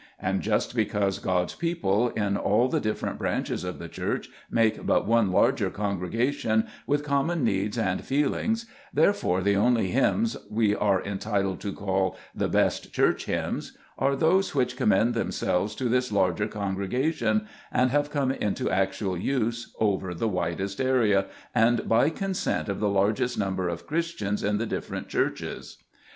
[0.19, 5.05] And just because God's people in all the different branches of the Church make but
[5.05, 11.03] one larger congregation, with com mon needs and feelings, therefore the only hymns we are
[11.03, 16.47] entitled to call" the best Church hymns ''are those which commend themselves to this larger
[16.47, 22.79] congregation, and have come into actual use over the widest area, and by consent of
[22.79, 25.77] the largest number of Christians in the dif ferent Churches.